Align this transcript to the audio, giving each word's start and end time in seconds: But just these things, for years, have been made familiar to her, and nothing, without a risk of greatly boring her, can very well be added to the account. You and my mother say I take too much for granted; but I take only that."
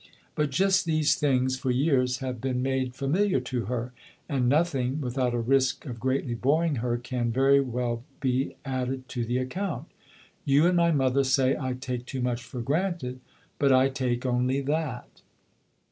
But 0.33 0.49
just 0.49 0.85
these 0.85 1.13
things, 1.13 1.59
for 1.59 1.69
years, 1.69 2.17
have 2.25 2.41
been 2.41 2.63
made 2.63 2.95
familiar 2.95 3.39
to 3.41 3.65
her, 3.65 3.93
and 4.27 4.49
nothing, 4.49 4.99
without 4.99 5.35
a 5.35 5.39
risk 5.39 5.85
of 5.85 5.99
greatly 5.99 6.33
boring 6.33 6.77
her, 6.77 6.97
can 6.97 7.31
very 7.31 7.59
well 7.61 8.01
be 8.19 8.55
added 8.65 9.07
to 9.09 9.23
the 9.23 9.37
account. 9.37 9.89
You 10.43 10.65
and 10.65 10.75
my 10.75 10.89
mother 10.91 11.23
say 11.23 11.55
I 11.55 11.73
take 11.73 12.07
too 12.07 12.23
much 12.23 12.41
for 12.41 12.61
granted; 12.61 13.19
but 13.59 13.71
I 13.71 13.89
take 13.89 14.25
only 14.25 14.59
that." 14.61 15.21